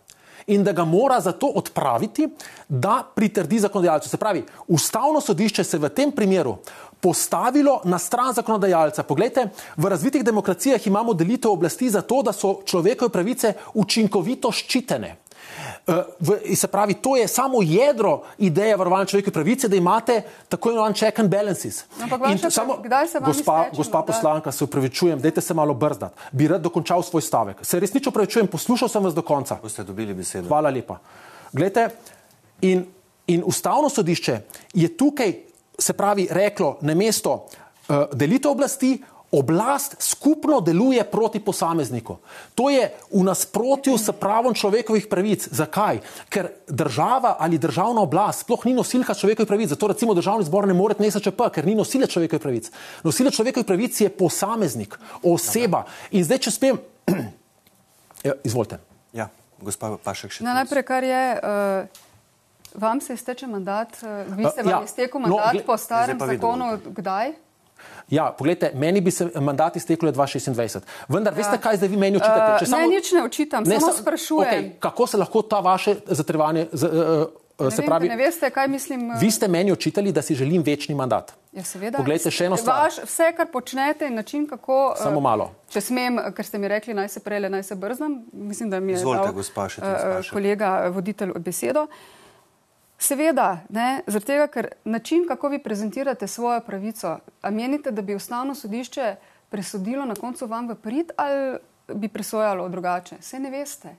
[0.46, 2.28] in da ga mora zato odpraviti,
[2.68, 4.08] da pritrdi zakonodajalcu.
[4.08, 6.56] Se pravi, ustavno sodišče se v tem primeru
[7.00, 9.02] postavilo na stran zakonodajalca.
[9.02, 15.16] Poglejte, v razvitih demokracijah imamo delitev oblasti zato, da so človekove pravice učinkovito ščitene.
[15.86, 20.70] Eh, v, se pravi, to je samo jedro ideje varovanja človekove pravice, da imate tako
[20.70, 21.84] imenovan check and balances.
[22.30, 26.14] In samo, kdaj se vam gospa, gospa poslanka, se upravičujem, dajte se malo brzdati.
[26.32, 27.56] Bi rad dokončal svoj stavek.
[27.62, 29.58] Se resnično upravičujem, poslušal sem vas do konca.
[29.62, 30.48] Boste dobili besedo.
[30.48, 30.98] Hvala lepa.
[31.52, 31.88] Glejte,
[32.60, 32.86] in,
[33.26, 34.40] in ustavno sodišče
[34.74, 35.34] je tukaj
[35.78, 39.02] se pravi, reklo na mesto uh, delitev oblasti,
[39.38, 42.16] oblast skupno deluje proti posamezniku.
[42.54, 45.48] To je v nasprotju s pravom človekovih pravic.
[45.50, 46.00] Zakaj?
[46.28, 49.68] Ker država ali državna oblast sploh ni nosilka človekovih pravic.
[49.74, 52.70] Zato recimo državni zbor ne more NSČP, ker ni nosilec človekovih pravic.
[53.04, 55.84] Nosilec človekovih pravic je posameznik, oseba.
[56.10, 56.80] In zdaj, če spem,
[58.28, 58.78] ja, izvolite.
[59.12, 59.28] Ja,
[59.60, 60.44] gospa Pašek še.
[60.46, 61.22] Na najprej, kar je.
[61.42, 62.02] Uh...
[62.74, 64.00] Vam se izteče mandat,
[64.34, 67.30] vi ste uh, ja, iztekel no, mandat no, po starem zakonu, kdaj?
[68.10, 70.80] Ja, pogledajte, meni bi se mandat iztekel 2026.
[71.08, 71.36] Vendar, ja.
[71.36, 72.64] veste, kaj zdaj vi meni očitate?
[72.64, 72.82] Uh, samo...
[72.82, 74.02] Ne, nič ne očitam, ne, samo sa...
[74.02, 74.50] sprašujem.
[74.50, 76.68] Okay, kako se lahko ta vaše zatrevanje.
[76.72, 77.24] Z, uh,
[77.58, 79.12] Ne, se vem, pravi, ne veste, kaj mislim.
[79.20, 81.32] Vi ste meni očitali, da si želim večni mandat.
[81.52, 81.98] Ja, seveda.
[81.98, 82.88] Poglejte še eno stvar.
[82.88, 84.96] Vaš, vse, kar počnete, način, kako.
[84.98, 85.52] Samo malo.
[85.70, 88.24] Če smem, ker ste mi rekli, naj se prele, naj se brznam.
[88.32, 91.86] Mislim, da mi je Izvolite, dal, gospa, še, uh, kolega voditelj besedo.
[91.86, 92.23] Uh,
[92.98, 93.58] Seveda,
[94.06, 99.14] zaradi tega, ker način, kako vi prezentirate svojo pravico, a menite, da bi ustavno sodišče
[99.48, 103.16] presodilo na koncu vam v prid ali bi presojalo drugače?
[103.20, 103.96] Vse ne veste.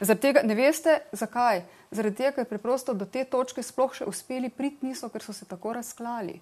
[0.00, 1.62] Zaradi tega ne veste, zakaj.
[1.90, 5.44] Zaradi tega, ker preprosto do te točke sploh še uspeli prid niso, ker so se
[5.44, 6.40] tako razklali.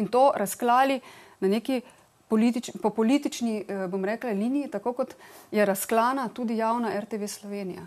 [0.00, 1.00] In to razklali
[1.40, 1.82] na neki
[2.28, 5.14] politič, po politični, eh, bom rekla, liniji, tako kot
[5.50, 7.86] je razklana tudi javna RTV Slovenija.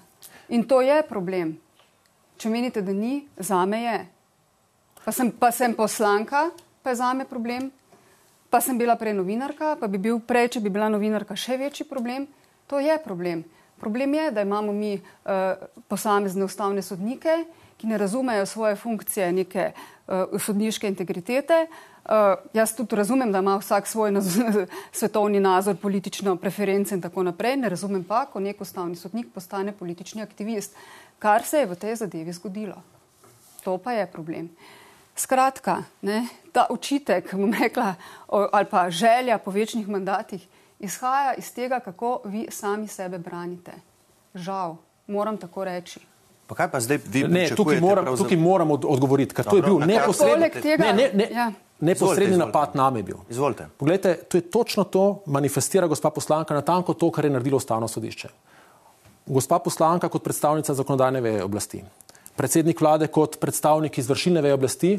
[0.49, 1.57] In to je problem.
[2.39, 3.97] Če menite, da ni, za me je.
[5.03, 6.45] Pa sem, pa sem poslanka,
[6.79, 7.67] pa je za me problem.
[8.49, 11.83] Pa sem bila prej novinarka, pa bi bil prej, če bi bila novinarka, še večji
[11.89, 12.29] problem.
[12.71, 13.43] To je problem.
[13.79, 17.43] Problem je, da imamo mi uh, posamezne ustavne sodnike,
[17.79, 21.65] ki ne razumejo svoje funkcije neke uh, sodniške integritete.
[22.09, 24.63] Uh, jaz tudi razumem, da ima vsak svoj nazor,
[25.01, 27.59] svetovni nazor, politično preference in tako naprej.
[27.59, 30.79] Ne razumem pa, ko nek ustavni sodnik postane politični aktivist
[31.19, 32.75] kar se je v tej zadevi zgodilo.
[33.63, 34.49] To pa je problem.
[35.15, 37.95] Skratka, ne, ta očitek, bom rekla,
[38.27, 40.47] ali pa želja po večnih mandatih,
[40.79, 43.71] izhaja iz tega, kako vi sami sebe branite.
[44.33, 44.77] Žal,
[45.07, 45.99] moram tako reči.
[46.47, 48.17] Pa kaj pa zdaj vi ne, tukaj moram, pravzaprav...
[48.17, 51.51] tukaj moram odgovoriti, ker to je bil neposredni, tega, ne, ne, ne, ja.
[51.79, 52.77] neposredni izvolite, napad izvolite.
[52.77, 53.03] name.
[53.03, 53.17] Bil.
[53.29, 53.67] Izvolite.
[53.77, 57.87] Poglejte, to je točno to, manifestira gospa poslanka na tanko to, kar je naredilo ustavno
[57.87, 58.29] sodišče
[59.29, 61.83] gospa poslanka kot predstavnica zakonodajne veje oblasti,
[62.35, 64.95] predsednik vlade kot predstavnik izvršilne veje oblasti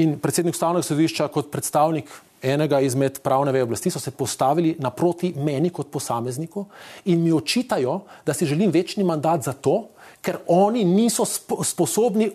[0.00, 2.10] in predsednik ustavnega sodišča kot predstavnik
[2.42, 6.64] enega izmed pravne veje oblasti so se postavili naproti meni kot posamezniku
[7.04, 9.88] in mi očitajo, da si želim večni mandat za to,
[10.22, 11.24] ker oni niso
[11.64, 12.30] sposobni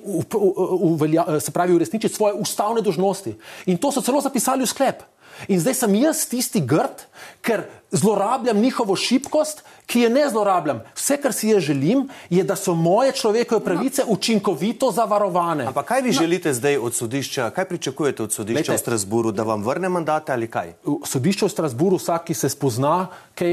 [1.40, 3.36] se pravi uresničiti svoje ustavne dožnosti.
[3.66, 5.04] In to so celo zapisali v sklep.
[5.48, 7.06] In zdaj sem jaz tisti grd,
[7.42, 10.82] ker zlorabljam njihovo šibkost, ki je ne zlorabljam.
[10.96, 14.14] Vse, kar si jaz želim, je, da so moje človekove pravice no.
[14.14, 15.66] učinkovito zavarovane.
[15.66, 16.20] Ampak kaj vi no.
[16.20, 20.34] želite zdaj od sodišča, kaj pričakujete od sodišča Lejte, v Strasburu, da vam vrne mandate
[20.34, 20.74] ali kaj?
[21.06, 23.08] Sodišče v Strasburu, vsak, ki se spozna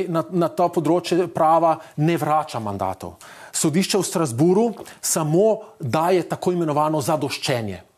[0.09, 3.19] na, na to področje prava, ne vrača mandatov.
[3.53, 4.67] Sodišče v Strasburu
[5.01, 7.92] samo daje tako imenovano zadoščenje.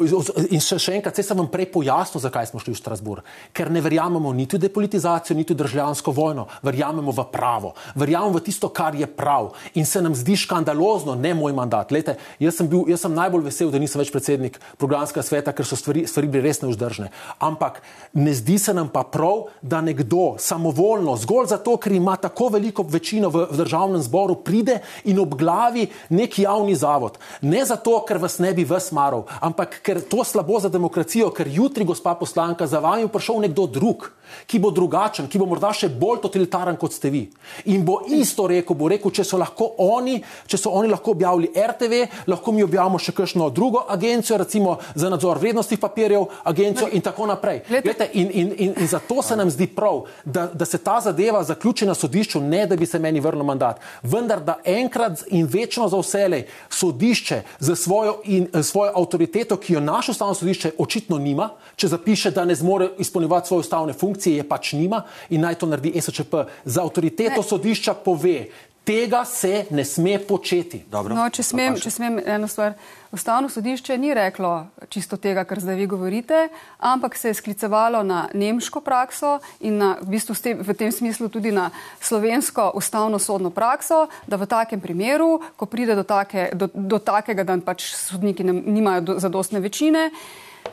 [0.00, 3.26] In še, še enkrat, sem vam prej pojasnil, zakaj smo šli v Strasbourg.
[3.52, 8.44] Ker ne verjamemo niti v depolitizacijo, niti v državljansko vojno, verjamemo v pravo, verjamemo v
[8.46, 9.50] tisto, kar je prav.
[9.76, 11.92] In se nam zdi škandalozno, ne moj mandat.
[11.92, 15.68] Lete, jaz, sem bil, jaz sem najbolj vesel, da nisem več predsednik programskega sveta, ker
[15.68, 17.10] so stvari, stvari bile res neuzdržne.
[17.44, 17.82] Ampak
[18.16, 22.86] ne zdi se nam pa prav, da nekdo samovoljno, zgolj zato, ker ima tako veliko
[22.88, 27.20] večino v, v državnem zboru, pride in obglavi nek javni zavod.
[27.44, 31.50] Ne zato, ker vas ne bi vas maral, ampak ker to slabo za demokracijo, ker
[31.50, 34.10] jutri, gospa poslanka, za vami bo prišel nekdo drug,
[34.46, 37.24] ki bo drugačen, ki bo morda še bolj totalitaren kot ste vi.
[37.72, 41.50] In bo isto rekel, bo rekel, če so lahko oni, če so oni lahko objavili
[41.50, 46.98] RTV, lahko mi objavimo še kakšno drugo agencijo, recimo za nadzor vrednostnih papirjev, agencijo ne,
[46.98, 47.62] in tako naprej.
[47.68, 51.42] Glede, in, in, in, in zato se nam zdi prav, da, da se ta zadeva
[51.44, 53.80] zaključi na sodišču, ne da bi se meni vrnil mandat.
[54.02, 59.79] Vendar, da enkrat in večno za vselej sodišče za svojo, in, svojo avtoriteto, ki jo
[59.80, 64.36] jo naše ustavno sodišče očitno nima, če zapiše, da ne zmore izpolnjevati svoje ustavne funkcije,
[64.36, 66.44] je pač nima in naj to naredi SČP.
[66.64, 67.48] Za avtoriteto ne.
[67.48, 68.46] sodišča pove,
[68.84, 70.84] tega se ne sme početi.
[70.90, 72.74] No, če, smem, če smem eno stvar.
[73.12, 78.28] Ustavno sodišče ni reklo čisto tega, kar zdaj vi govorite, ampak se je sklicevalo na
[78.34, 81.70] nemško prakso in na, v, bistvu te, v tem smislu tudi na
[82.00, 87.42] slovensko ustavno sodno prakso, da v takem primeru, ko pride do, take, do, do takega,
[87.44, 90.10] da pač sodniki ne, nimajo zadostne večine,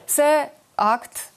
[0.06, 0.45] se
[0.78, 1.37] akt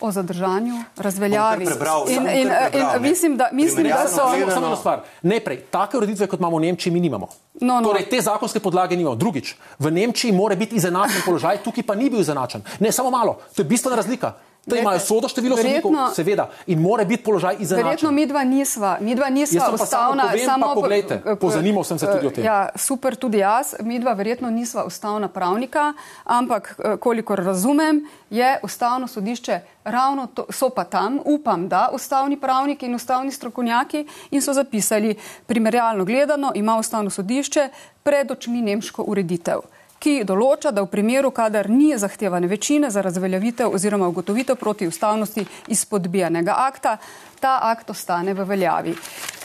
[0.00, 1.64] o zadržanju razveljavi.
[2.08, 4.16] In, in, in mislim, da, mislim, da so.
[4.54, 5.00] Samo ena stvar.
[5.22, 7.28] Najprej, take ureditve, kot imamo v Nemčiji, mi nimamo.
[7.60, 7.88] No, no.
[7.88, 9.16] Torej, te zakonske podlage nimamo.
[9.16, 12.62] Drugič, v Nemčiji mora biti izenačen položaj, tukaj pa ni bil izenačen.
[12.80, 14.34] Ne, samo malo, to je bistvena razlika.
[14.66, 17.86] Da imajo sodo število sodnikov, seveda, in mora biti položaj izenačen.
[17.86, 20.28] Verjetno mi dva nisva, mi dva nisva ustavna.
[20.28, 22.44] Samo, samo pa poglejte, pozanimal sem se tudi o tem.
[22.44, 23.74] Ja, super, tudi jaz.
[23.80, 25.92] Mi dva verjetno nisva ustavna pravnika,
[26.24, 32.36] ampak eh, kolikor razumem, je ustavno sodišče ravno to, so pa tam, upam, da ustavni
[32.40, 37.68] pravniki in ustavni strokovnjaki in so zapisali, primerjalno gledano, ima ustavno sodišče
[38.02, 43.74] pred očmi nemško ureditev ki določa, da v primeru, kadar ni zahtevane večine za razveljavitev
[43.76, 46.96] oziroma ugotovitev proti ustavnosti izpodbijanega akta,
[47.40, 48.96] ta akt ostane v veljavi.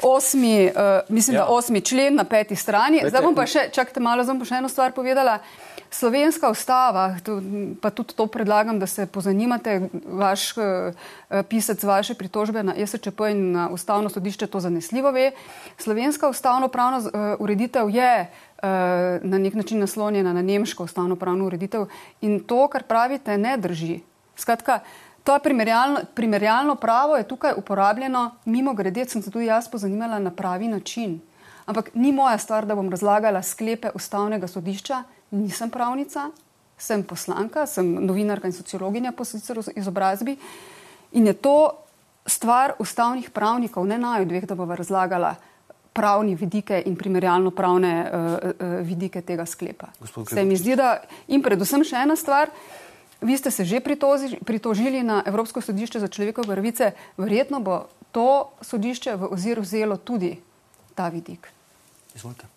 [0.05, 1.43] Osmi, uh, mislim, ja.
[1.43, 3.03] da osmi člen na peti strani.
[3.07, 5.39] Zdaj bom pa še, čakajte malo, zdaj bom pa še eno stvar povedala.
[5.95, 7.05] Slovenska ustava,
[7.79, 10.97] pa tudi to predlagam, da se pozanimate, vaš uh,
[11.47, 15.29] pisec vaše pritožbe na SČP in na ustavno sodišče to zanesljivo ve.
[15.79, 21.15] Slovenska ustavno pravna uh, ureditev je uh, Eh, na nek način naslonjena na nemško ustavno
[21.15, 21.85] pravno ureditev
[22.21, 23.99] in to, kar pravite, ne drži.
[24.35, 24.79] Skratka,
[25.23, 30.31] to primerjalno, primerjalno pravo je tukaj uporabljeno, mimo grede sem se tudi jaz pozanimala na
[30.31, 31.19] pravi način.
[31.65, 36.29] Ampak ni moja stvar, da bom razlagala sklepe ustavnega sodišča, nisem pravnica,
[36.77, 40.37] sem poslanka, sem novinarka in sociologinja po sicer izobrazbi
[41.11, 41.71] in je to
[42.25, 45.35] stvar ustavnih pravnikov, ne naj dveh, da bova razlagala
[45.95, 49.87] pravni vidike in primerjalno pravne uh, uh, vidike tega sklepa.
[50.27, 50.97] Se mi zdi, da
[51.31, 52.51] in predvsem še ena stvar,
[53.23, 58.51] vi ste se že pritoži, pritožili na Evropsko sodišče za človekove pravice, verjetno bo to
[58.61, 60.35] sodišče v ozir vzelo tudi
[60.95, 61.47] ta vidik.
[62.15, 62.51] Izvolite.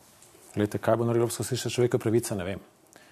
[0.54, 2.66] Glede, kaj bo naredilo Evropsko sodišče za človekove pravice, ne vem.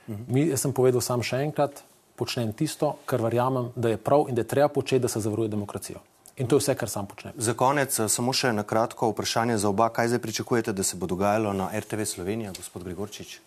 [0.08, 0.26] Mhm.
[0.26, 1.86] Mi, jaz sem povedal sam še enkrat,
[2.18, 5.54] počnem tisto, kar verjamem, da je prav in da je treba početi, da se zavaruje
[5.54, 6.02] demokracijo.
[6.37, 7.33] In to je vse, kar sam počnem.
[7.37, 9.88] Za konec, eh, samo še na kratko vprašanje za oba.
[9.88, 13.40] Kaj zdaj pričakujete, da se bo dogajalo na RTV Slovenija, gospod Grigorčič?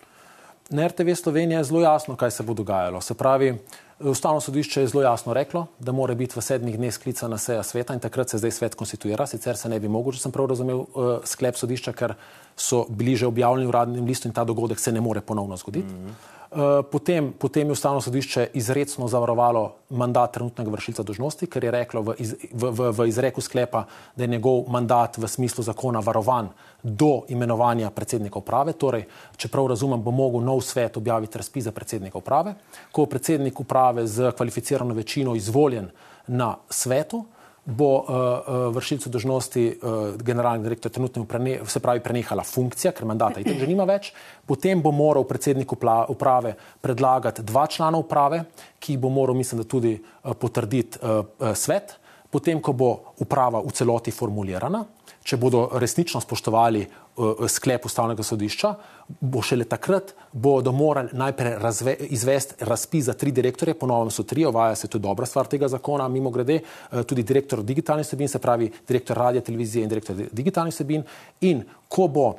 [0.69, 3.01] Na RTV Slovenija je zelo jasno, kaj se bo dogajalo.
[3.01, 3.57] Se pravi,
[3.99, 7.93] Ustavno sodišče je zelo jasno reklo, da mora biti v sedmih dneh sklicana seja sveta
[7.93, 9.25] in takrat se zdaj svet konstituira.
[9.27, 12.13] Sicer se ne bi mogel, če sem prav razumel, uh, sklep sodišča, ker
[12.55, 15.93] so bili že objavljeni v uradnem listu in ta dogodek se ne more ponovno zgoditi.
[15.93, 16.38] Mm -hmm.
[16.51, 22.01] Eh, potem, potem je ustavno sodišče izredno zavarovalo mandat trenutnega vršilca dožnosti, ker je reklo
[22.01, 23.83] v, iz, v, v, v izreku sklepa,
[24.15, 26.49] da je njegov mandat v smislu zakona varovan
[26.81, 28.73] do imenovanja predsednika uprave.
[28.73, 29.05] Torej,
[29.37, 32.55] če prav razumem, bo mogel nov svet objaviti razpis za predsednika uprave.
[32.91, 35.91] Ko je predsednik uprave z kvalificirano večino izvoljen
[36.27, 37.27] na svetu,
[37.65, 43.05] bo uh, uh, vršilcu dožnosti uh, generalnega direktorja trenutno prene, se pravi prenehala funkcija, ker
[43.05, 44.11] mandata itak že nima več,
[44.47, 48.43] potem bo moral predsednik uprave predlagati dva člana uprave,
[48.79, 53.61] ki bo moral, mislim, da tudi uh, potrditi uh, uh, svet, potem, ko bo uprava
[53.65, 54.85] v celoti formulirana,
[55.23, 58.73] če bodo resnično spoštovali uh, sklep ustavnega sodišča,
[59.19, 64.45] bo šele takrat bodo morali najprej razve, izvesti razpis za tri direktorje, ponovno so tri,
[64.45, 66.59] ovaja se to dobra stvar tega zakona, mimo grede,
[66.91, 71.03] uh, tudi direktor digitalnih vsebin, se pravi direktor radija, televizije in direktor digitalnih vsebin.
[71.41, 72.37] In ko bo uh,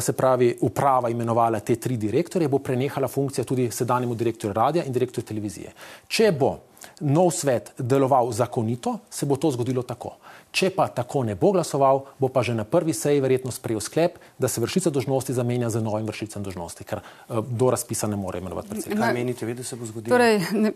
[0.00, 4.92] se pravi uprava imenovala te tri direktorje, bo prenehala funkcija tudi sedanjemu direktorju radija in
[4.92, 5.72] direktorju televizije.
[6.08, 6.56] Če bo
[7.00, 10.16] nov svet deloval zakonito, se bo to zgodilo tako.
[10.56, 14.16] Če pa tako ne bo glasoval, bo pa že na prvi seji verjetno sprejel sklep,
[14.40, 18.40] da se vršica dožnosti zamenja z novim vršicem dožnosti, ker uh, do razpisa ne more
[18.40, 19.02] imenovati predsednika.
[19.02, 20.16] Kaj menite, vi, da se bo zgodilo?
[20.16, 20.72] Torej, ne,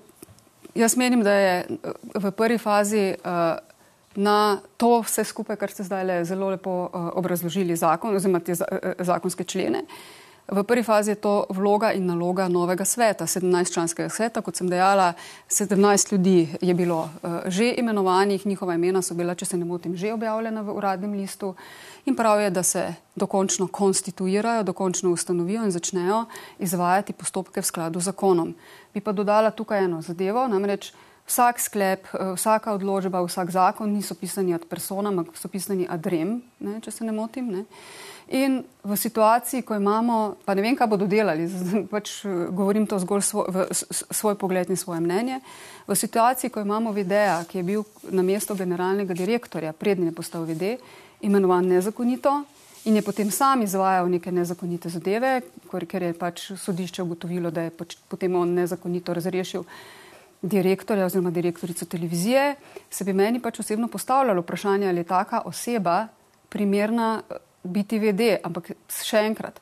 [0.77, 3.57] jaz menim, da je eh, v prvi fazi uh,
[4.21, 8.59] na to vse skupaj, kar ste zdaj le zelo lepo uh, obrazložili zakon oziroma te
[9.01, 9.87] zakonske člene.
[9.88, 10.20] Uh,
[10.51, 14.43] V prvi fazi je to vloga in naloga novega sveta, 17-članskega sveta.
[14.43, 15.13] Kot sem dejala,
[15.47, 19.95] 17 ljudi je bilo uh, že imenovanih, njihova imena so bila, če se ne motim,
[19.97, 21.55] že objavljena v uradnem listu.
[22.07, 26.25] In prav je, da se dokončno konstituirajo, dokončno ustanovijo in začnejo
[26.59, 28.55] izvajati postopke v skladu z zakonom.
[28.95, 30.91] Bi pa dodala tukaj eno zadevo, namreč
[31.31, 36.07] vsak sklep, eh, vsaka odložba, vsak zakon niso pisani ad personam, ampak so pisani ad
[36.07, 37.53] rem, ne, če se ne motim.
[37.55, 37.65] Ne.
[38.31, 41.49] In v situaciji, ko imamo, pa ne vem, kaj bodo delali,
[41.90, 45.40] pač eh, govorim to zgolj svoj, v, svoj pogled in svoje mnenje,
[45.88, 47.83] v situaciji, ko imamo videja, ki je bil
[48.14, 50.77] na mesto generalnega direktorja, prednji je postal vide,
[51.27, 52.45] imenovan nezakonito
[52.87, 57.75] in je potem sam izvajal neke nezakonite zadeve, ker je pač sodišče ugotovilo, da je
[57.75, 59.66] pač potem on nezakonito razrešil
[60.41, 62.55] direktorja oziroma direktorico televizije,
[62.91, 66.07] se bi meni pač osebno postavljalo vprašanje, ali je taka oseba
[66.49, 67.20] primerna
[67.63, 69.61] biti vede, ampak še enkrat,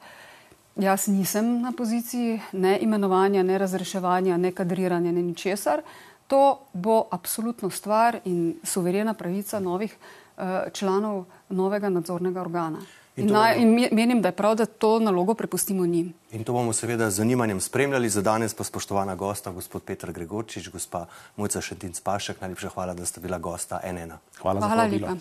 [0.79, 5.83] jaz nisem na poziciji ne imenovanja, ne razreševanja, ne kadriranja, ne ničesar.
[6.29, 12.85] To bo absolutno stvar in suverena pravica novih uh, članov novega nadzornega organa.
[13.19, 16.13] In, na, in menim, da je prav, da to nalogo prepustimo njim.
[16.31, 18.09] In to bomo seveda z zanimanjem spremljali.
[18.09, 23.07] Za danes pa spoštovana gosta, gospod Petr Gregorčič, gospa Mojca Šetinc Pašek, najlepša hvala, da
[23.07, 24.13] ste bila gosta NN.
[24.39, 25.17] Hvala, hvala lepa.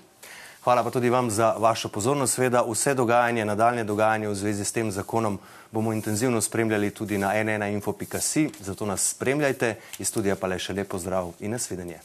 [0.68, 2.34] Hvala pa tudi vam za vašo pozornost.
[2.34, 5.40] Sveda vse dogajanje, nadaljne dogajanje v zvezi s tem zakonom
[5.72, 9.76] bomo intenzivno spremljali tudi na nnainfo.si, zato nas spremljajte.
[10.00, 12.04] Iz studija pa le še lepo zdrav in nasvidenje.